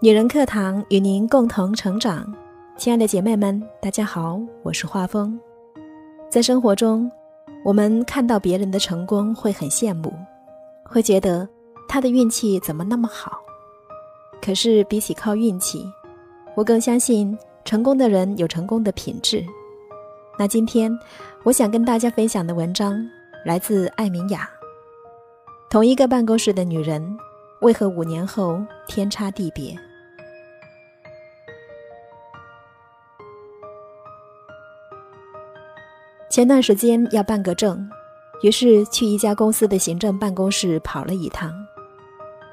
[0.00, 2.32] 女人课堂与您共同成长，
[2.76, 5.36] 亲爱的姐妹们，大家好，我是画风。
[6.30, 7.10] 在生活中，
[7.64, 10.14] 我们看到别人的成功会很羡慕，
[10.84, 11.48] 会觉得
[11.88, 13.40] 他的运气怎么那么好。
[14.40, 15.84] 可是比起靠运气，
[16.54, 19.44] 我更相信成功的人有成功的品质。
[20.38, 20.96] 那今天
[21.42, 23.04] 我想跟大家分享的文章
[23.44, 24.48] 来自艾明雅。
[25.68, 27.18] 同一个办公室的女人，
[27.62, 29.76] 为何五年后天差地别？
[36.30, 37.88] 前段时间要办个证，
[38.42, 41.50] 于是去一家公司的行政办公室跑了一趟。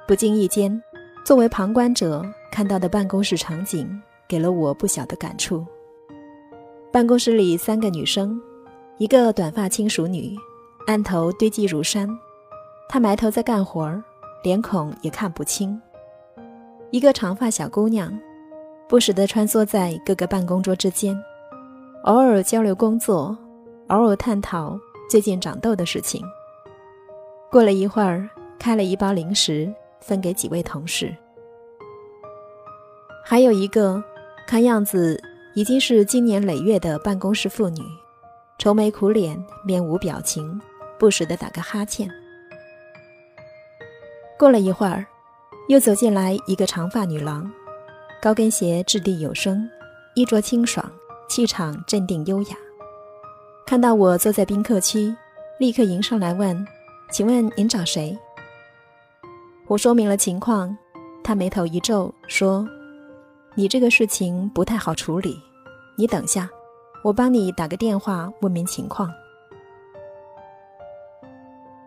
[0.07, 0.81] 不经意间，
[1.25, 5.65] 作为旁观者看到的办公室场景，给了我不小的感触。
[6.89, 8.39] 办公室里三个女生，
[8.97, 10.33] 一个短发轻熟女，
[10.87, 12.07] 案头堆积如山，
[12.87, 14.01] 她埋头在干活儿，
[14.41, 15.77] 脸孔也看不清；
[16.91, 18.17] 一个长发小姑娘，
[18.87, 21.13] 不时地穿梭在各个办公桌之间，
[22.05, 23.37] 偶尔交流工作。
[23.89, 26.23] 偶尔探讨最近长痘的事情。
[27.51, 31.15] 过了一会儿，开了一包零食分给几位同事。
[33.23, 34.03] 还有一个
[34.47, 35.21] 看样子
[35.53, 37.81] 已经是经年累月的办公室妇女，
[38.57, 40.59] 愁眉苦脸，面无表情，
[40.97, 42.09] 不时的打个哈欠。
[44.37, 45.05] 过了一会儿，
[45.69, 47.49] 又走进来一个长发女郎，
[48.19, 49.69] 高跟鞋掷地有声，
[50.15, 50.91] 衣着清爽，
[51.29, 52.57] 气场镇定优雅。
[53.65, 55.11] 看到我坐在宾客区，
[55.57, 56.55] 立刻迎上来问
[57.09, 58.15] ：“请问您找谁？”
[59.65, 60.77] 我说明了情况，
[61.23, 62.63] 他眉头一皱，说
[63.57, 65.41] ：“你这个事情不太好处理，
[65.97, 66.47] 你等下，
[67.03, 69.11] 我帮你打个电话问明情况。”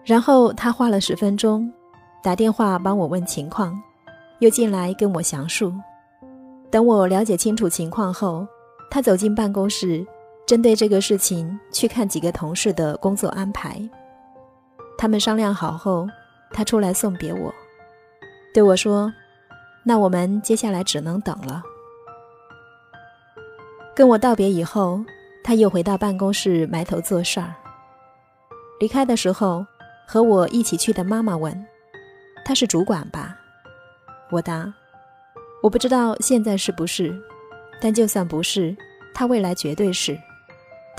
[0.03, 1.73] 然后他花了十分钟，
[2.25, 3.81] 打电话帮我问情况，
[4.41, 5.73] 又进来跟我详述。
[6.73, 8.45] 等我了解清楚情况后，
[8.91, 10.05] 他走进办公室。
[10.49, 13.79] 针对这个事情，去看几个同事的工作安排。
[14.97, 16.09] 他们商量好后，
[16.53, 17.53] 他出来送别我，
[18.55, 19.13] 对我说
[19.85, 21.63] ：“那我们接下来只能等了。”
[23.95, 25.05] 跟我道别以后，
[25.45, 27.55] 他又回到办公室埋头做事儿。
[28.81, 29.67] 离开的时候，
[30.07, 31.67] 和我一起去的妈妈问
[32.43, 33.37] ：“他是主管吧？”
[34.33, 34.73] 我答
[35.63, 37.15] ：“我不知道现在是不是，
[37.83, 38.75] 但就算不是，
[39.13, 40.19] 他未来绝对是。”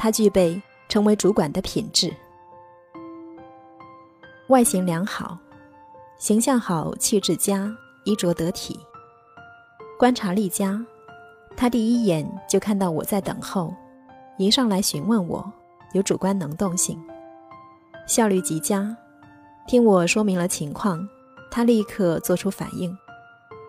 [0.01, 2.09] 他具备成为主管的品质：
[4.47, 5.37] 外形良好，
[6.17, 7.69] 形象好，气质佳，
[8.05, 8.79] 衣着得体，
[9.97, 10.81] 观察力佳。
[11.57, 13.75] 他第一眼就看到我在等候，
[14.37, 15.51] 迎上来询问我，
[15.91, 16.97] 有主观能动性，
[18.07, 18.95] 效率极佳。
[19.67, 21.05] 听我说明了情况，
[21.51, 22.97] 他立刻做出反应，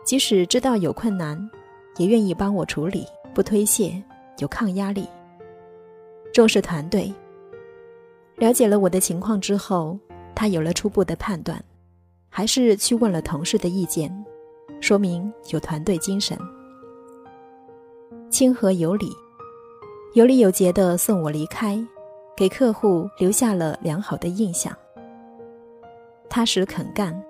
[0.05, 1.51] 即使知道有困难，
[1.97, 3.05] 也愿意帮我处理，
[3.35, 4.01] 不推卸，
[4.39, 5.09] 有抗压力。
[6.33, 7.13] 重视团队。
[8.37, 9.99] 了解了我的情况之后，
[10.35, 11.63] 他有了初步的判断，
[12.29, 14.11] 还是去问了同事的意见，
[14.81, 16.39] 说明有团队精神，
[18.31, 19.13] 亲和有礼，
[20.15, 21.79] 有礼有节的送我离开，
[22.35, 24.75] 给客户留下了良好的印象。
[26.31, 27.23] 踏实肯干，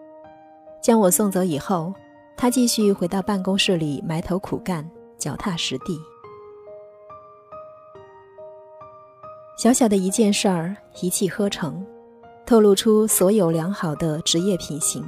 [0.81, 1.93] 将我送走以后，
[2.37, 5.99] 他继续回到办公室里埋头苦干，脚踏实地。
[9.61, 11.85] 小小的一件事儿，一气呵成，
[12.47, 15.05] 透露出所有良好的职业品行。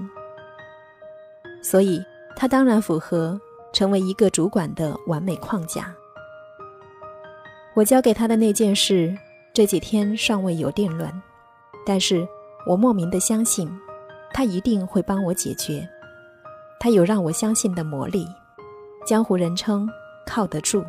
[1.62, 2.04] 所以，
[2.36, 3.40] 他当然符合
[3.72, 5.90] 成为一个主管的完美框架。
[7.72, 9.16] 我交给他的那件事，
[9.54, 11.10] 这几天尚未有定论，
[11.86, 12.28] 但是
[12.66, 13.66] 我莫名的相信，
[14.34, 15.88] 他一定会帮我解决。
[16.78, 18.28] 他有让我相信的魔力，
[19.06, 19.88] 江湖人称
[20.26, 20.84] 靠得住。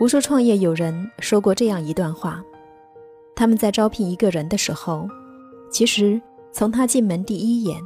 [0.00, 2.42] 无数创业有人说过这样一段话：
[3.36, 5.08] 他们在招聘一个人的时候，
[5.70, 6.20] 其实
[6.52, 7.80] 从他进门第一眼，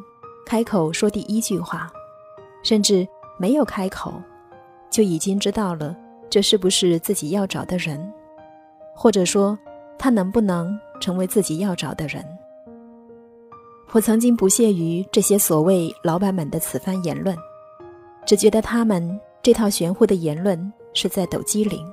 [0.47, 1.91] 开口说第一句话，
[2.63, 3.07] 甚至
[3.39, 4.15] 没有开口，
[4.91, 5.95] 就已经知道了
[6.31, 8.11] 这是不是自己要找的人，
[8.97, 9.57] 或者说
[9.99, 12.25] 他能不能成为自己要找的人。
[13.93, 17.37] 我曾经不屑于这些所谓老板们的此番言论，
[18.25, 21.87] 只觉得他们这套玄乎的言论是在抖机灵。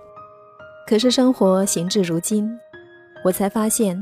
[0.87, 2.49] 可是生活行至如今，
[3.23, 3.99] 我才发现，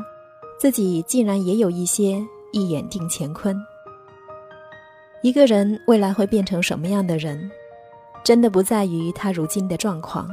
[0.60, 3.56] 自己竟然也有一些一眼定乾坤。
[5.22, 7.50] 一个人未来会变成什么样的人，
[8.24, 10.28] 真的不在于他如今的状况，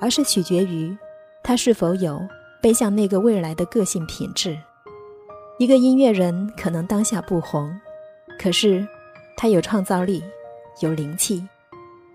[0.00, 0.96] 而是取决于
[1.42, 2.18] 他是否有
[2.62, 4.58] 背向那个未来的个性品质。
[5.58, 7.70] 一个音乐人可能当下不红，
[8.38, 8.86] 可是
[9.36, 10.24] 他有创造力，
[10.80, 11.46] 有灵气，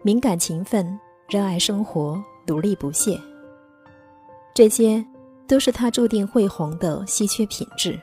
[0.02, 1.00] 敏感勤奋，
[1.30, 3.20] 热爱生活，努力不懈。
[4.56, 5.06] 这些
[5.48, 8.00] 都是他注定会红的稀缺品质，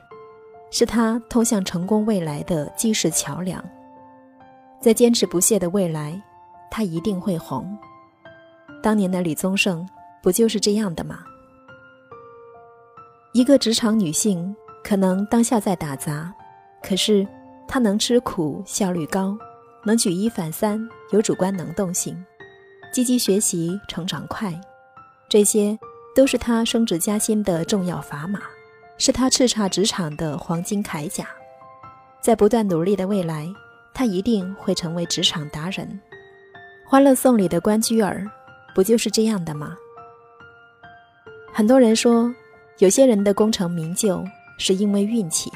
[0.70, 3.62] 是他通向成功未来的基石桥梁。
[4.80, 6.22] 在坚持不懈的未来，
[6.70, 7.76] 他一定会红。
[8.80, 9.84] 当年的李宗盛
[10.22, 11.24] 不就是这样的吗？
[13.32, 16.32] 一个职场女性，可能当下在打杂，
[16.80, 17.26] 可是
[17.66, 19.36] 她能吃苦，效率高，
[19.84, 22.16] 能举一反三，有主观能动性，
[22.92, 24.58] 积极学习，成长快，
[25.28, 25.78] 这些
[26.14, 28.40] 都是他升职加薪的重要砝码，
[28.98, 31.26] 是他叱咤职场的黄金铠甲。
[32.20, 33.48] 在不断努力的未来，
[33.94, 35.86] 他一定会成为职场达人。
[36.88, 38.26] 《欢乐颂》里的关雎尔。
[38.74, 39.74] 不就是这样的吗？
[41.50, 42.30] 很多人说，
[42.76, 44.22] 有些人的功成名就
[44.58, 45.50] 是因为运气。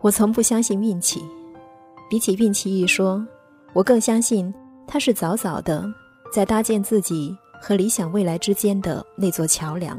[0.00, 1.22] 我从不相信运气，
[2.08, 3.22] 比起运气一说，
[3.74, 4.54] 我更相信
[4.86, 5.84] 他是早早的
[6.32, 9.98] 在搭建自己和理想未来之间的那座桥梁。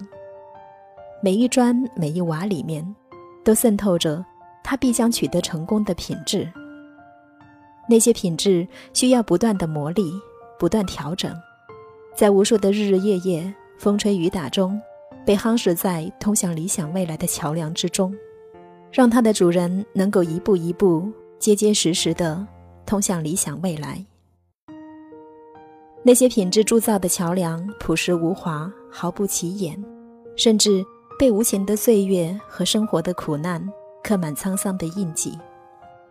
[1.22, 2.96] 每一砖每一瓦里面，
[3.44, 4.24] 都渗透着
[4.64, 6.48] 他必将取得成功的品质。
[7.90, 10.12] 那些品质需要不断的磨砺，
[10.60, 11.34] 不断调整。
[12.16, 14.80] 在无数的日日夜夜、风吹雨打中，
[15.26, 18.14] 被夯实在通向理想未来的桥梁之中，
[18.92, 22.46] 让它的主人能够一步一步、结结实实地
[22.86, 24.04] 通向理想未来。
[26.04, 29.78] 那些品质铸造的桥梁，朴实无华，毫不起眼，
[30.36, 30.84] 甚至
[31.20, 33.62] 被无情的岁月和生活的苦难
[34.04, 35.38] 刻满沧桑的印记，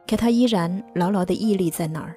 [0.07, 2.15] 可它依然牢牢地屹立在那儿，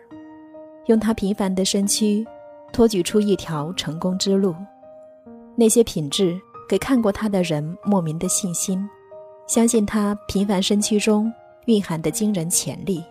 [0.87, 2.25] 用它平凡的身躯。
[2.71, 4.53] 托举出一条成功之路，
[5.55, 6.39] 那些品质
[6.69, 8.87] 给看过他的人莫名的信心，
[9.47, 11.33] 相信他平凡身躯中
[11.65, 13.03] 蕴含的惊人潜力，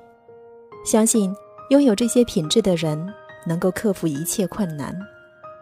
[0.85, 1.35] 相信
[1.71, 3.13] 拥有这些品质的人
[3.47, 4.97] 能够克服一切困难，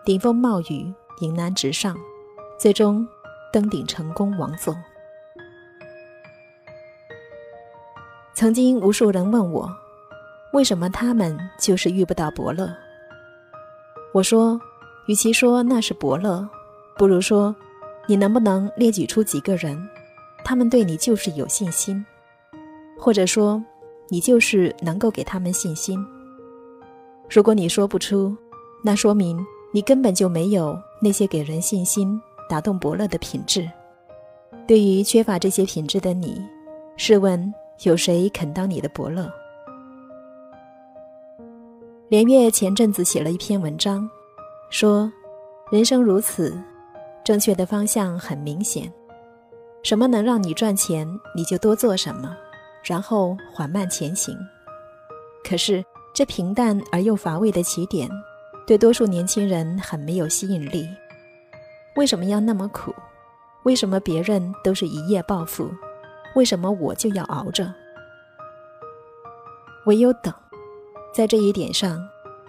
[0.05, 1.97] 顶风冒雨，迎难直上，
[2.59, 3.07] 最终
[3.53, 4.77] 登顶成功王座。
[8.35, 9.71] 曾经无数人问我，
[10.53, 12.69] 为什么他们就是遇不到伯乐？
[14.13, 14.61] 我说，
[15.07, 16.47] 与其说那是伯乐，
[16.97, 17.55] 不如说，
[18.07, 19.89] 你能不能列举出几个人，
[20.45, 22.05] 他们对你就是有信心，
[22.99, 23.63] 或者说，
[24.09, 26.05] 你就是能够给他们信心。
[27.29, 28.37] 如果你说不出，
[28.83, 33.69] 那说明你根本就没有那些给人信心、打动伯乐的品质。
[34.67, 36.41] 对于缺乏这些品质的你，
[36.97, 37.53] 试问
[37.83, 39.31] 有谁肯当你的伯乐？
[42.09, 44.09] 连月前阵子写了一篇文章，
[44.71, 45.13] 说
[45.71, 46.57] ：“人生如此，
[47.25, 48.91] 正确的方向很明显。
[49.83, 52.37] 什么能让你赚钱，你就多做什么，
[52.83, 54.37] 然后缓慢前行。
[55.45, 55.85] 可是
[56.17, 58.11] 这平淡而又乏味的起点，
[58.67, 60.89] 对多数年轻人很没有吸引力。
[61.95, 62.91] 为什么要那么苦？
[63.65, 65.71] 为什么别人都是一夜暴富？
[66.35, 67.71] 为什么我就要熬着？
[69.85, 70.33] 唯有等。”
[71.15, 72.01] 在这一点上，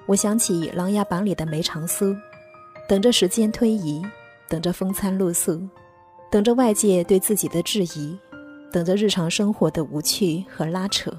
[0.05, 2.15] 我想起《琅琊榜》里的梅长苏，
[2.87, 4.01] 等着时间推移，
[4.47, 5.61] 等着风餐露宿，
[6.31, 8.17] 等着外界对自己的质疑，
[8.71, 11.11] 等着日常生活的无趣和拉扯。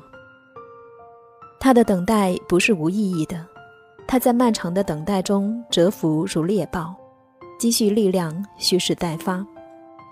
[1.60, 3.44] 他的等待不是无意义的，
[4.06, 6.94] 他在漫长的等待中蛰伏如猎豹，
[7.58, 9.44] 积蓄力量，蓄势待发。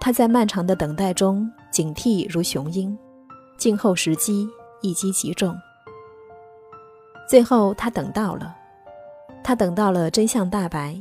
[0.00, 2.96] 他在漫长的等待中警惕如雄鹰，
[3.56, 4.48] 静候时机，
[4.82, 5.56] 一击即中。
[7.28, 8.54] 最后，他等到了，
[9.42, 10.98] 他等到了真相大白，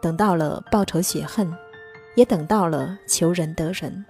[0.00, 1.52] 等到了报仇雪恨，
[2.14, 4.04] 也等到了求人得人。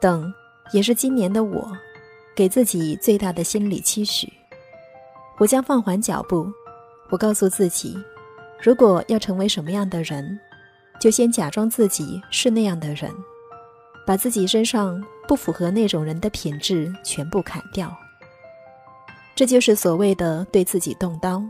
[0.00, 0.32] 等，
[0.72, 1.70] 也是今年的我，
[2.36, 4.32] 给自己最大的心理期许。
[5.38, 6.46] 我将放缓脚步，
[7.08, 7.96] 我告诉自己，
[8.62, 10.38] 如果要成为什么样的人，
[11.00, 13.10] 就先假装自己是那样的人，
[14.06, 17.90] 把自己身上不符合那种人的品质全部砍掉。
[19.34, 21.42] 这就是所谓的对自己动刀，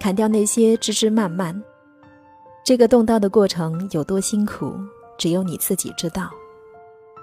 [0.00, 1.62] 砍掉那些枝枝蔓蔓。
[2.64, 4.74] 这个动刀的过程有多辛苦，
[5.16, 6.30] 只有你自己知道。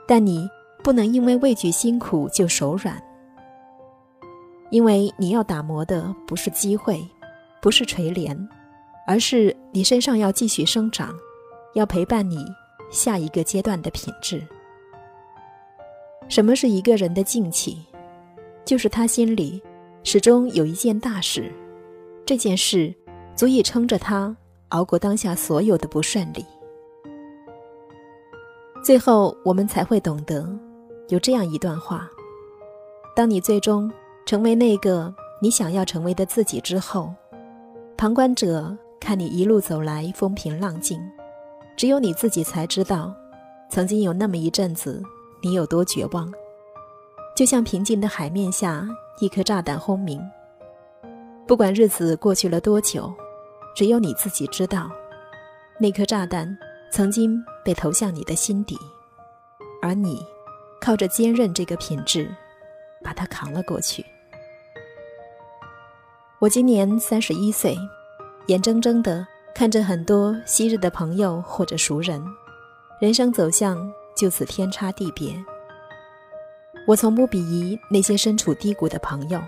[0.07, 0.50] 但你
[0.83, 3.01] 不能因为畏惧辛苦就手软，
[4.69, 7.01] 因为你要打磨的不是机会，
[7.61, 8.37] 不是垂怜，
[9.07, 11.13] 而是你身上要继续生长，
[11.73, 12.45] 要陪伴你
[12.91, 14.45] 下一个阶段的品质。
[16.27, 17.77] 什么是一个人的静气？
[18.65, 19.61] 就是他心里。
[20.05, 21.49] 始终有一件大事，
[22.25, 22.93] 这件事
[23.37, 24.35] 足以撑着他
[24.67, 26.45] 熬过当下所有的不顺利。
[28.83, 30.45] 最后，我们才会懂得，
[31.10, 32.10] 有这样一段话：
[33.15, 33.91] 当你最终
[34.25, 37.13] 成为那个你想要成为的自己之后，
[37.98, 41.00] 旁观者看你一路走来风平浪静，
[41.75, 43.13] 只有你自己才知道，
[43.69, 45.03] 曾经有那么一阵子
[45.41, 46.31] 你有多绝望。
[47.36, 48.88] 就像平静的海面下
[49.19, 50.22] 一颗炸弹轰鸣。
[51.45, 53.13] 不管日子过去了多久，
[53.75, 54.89] 只有你自己知道，
[55.77, 56.57] 那颗炸弹
[56.91, 58.77] 曾经被投向你的心底，
[59.81, 60.25] 而你
[60.83, 62.29] 靠着坚韧这个品质，
[63.01, 64.05] 把它扛了过去。
[66.39, 67.73] 我今年三十一岁，
[68.47, 69.25] 眼睁睁地
[69.55, 72.21] 看着很多昔日的朋友或者熟人，
[72.99, 75.33] 人生走向就此天差地别。
[76.85, 79.41] 我从不鄙夷那些身处低谷的朋友，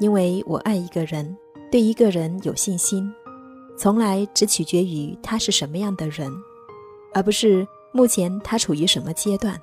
[0.00, 1.36] 因为我爱一个人，
[1.70, 3.12] 对一个人有信心，
[3.76, 6.32] 从来只取决于他是什么样的人，
[7.12, 9.60] 而不是目前他处于什么阶段。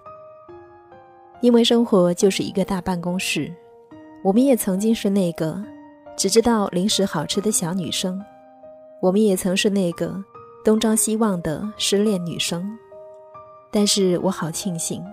[1.42, 3.54] 因为生活就是一个大办公室，
[4.24, 5.62] 我们也曾经是那个
[6.16, 8.20] 只知道零食好吃的小女生，
[9.02, 10.16] 我们也曾是那个
[10.64, 12.66] 东张西望的失恋女生，
[13.72, 15.04] 但是我好庆幸。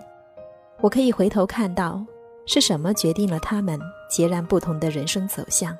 [0.81, 2.03] 我可以回头看到，
[2.45, 5.77] 是什么决定了他们截然不同的人生走向。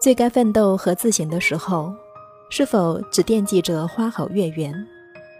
[0.00, 1.94] 最该奋斗和自省的时候，
[2.50, 4.74] 是否只惦记着花好月圆？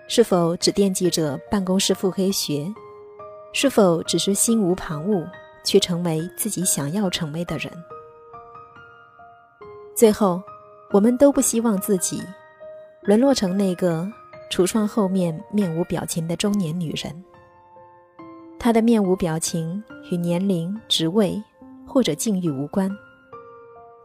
[0.08, 2.72] 是否只惦记着办公室腹黑学？
[3.52, 5.26] 是否只是心无旁骛，
[5.64, 7.72] 去成为自己想要成为的人？
[9.94, 10.42] 最后，
[10.92, 12.22] 我们都不希望自己
[13.02, 14.06] 沦落成那个。
[14.48, 17.24] 橱窗后面面无表情的中年女人，
[18.60, 21.42] 她的面无表情与年龄、职位
[21.84, 22.88] 或者境遇无关，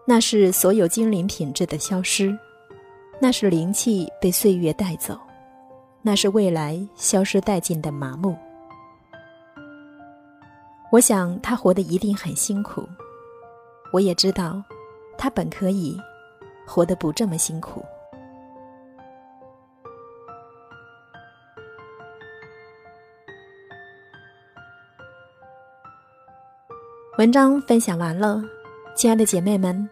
[0.03, 2.35] 那是所有精灵品质的消失，
[3.19, 5.15] 那是灵气被岁月带走，
[6.01, 8.35] 那是未来消失殆尽的麻木。
[10.91, 12.87] 我想他活得一定很辛苦，
[13.93, 14.61] 我也知道，
[15.17, 15.97] 他本可以
[16.65, 17.83] 活得不这么辛苦。
[27.17, 28.41] 文章分享完了，
[28.95, 29.87] 亲爱的姐妹们，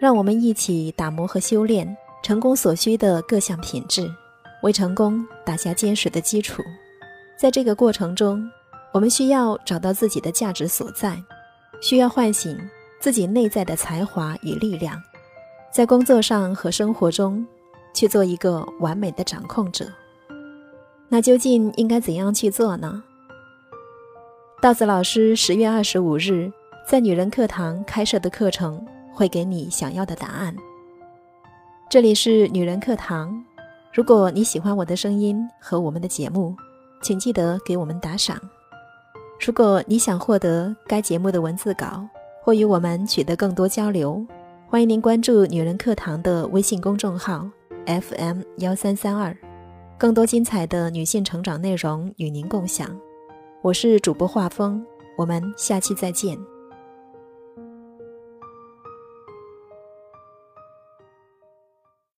[0.00, 4.10] 让我们一起打磨和修炼成功所需的各项品质，
[4.62, 6.62] 为成功打下坚实的基础。
[7.36, 8.48] 在这个过程中，
[8.92, 11.16] 我们需要找到自己的价值所在，
[11.80, 12.58] 需要唤醒
[13.00, 15.00] 自己内在的才华与力量，
[15.72, 17.46] 在工作上和生活中
[17.94, 19.86] 去做一个完美的掌控者。
[21.08, 23.02] 那究竟应该怎样去做呢？
[24.60, 26.52] 稻子老师十月二十五日。
[26.86, 30.56] 在女人课堂开设的课程会给你想要的答案。
[31.88, 33.44] 这里是女人课堂，
[33.92, 36.54] 如果你喜欢我的声音和我们的节目，
[37.02, 38.40] 请记得给我们打赏。
[39.44, 42.06] 如果你想获得该节目的文字稿
[42.40, 44.24] 或与我们取得更多交流，
[44.68, 47.50] 欢迎您关注女人课堂的微信公众号
[47.86, 49.36] FM 幺三三二，
[49.98, 52.88] 更多精彩的女性成长内容与您共享。
[53.60, 54.86] 我是主播画风，
[55.18, 56.49] 我们下期再见。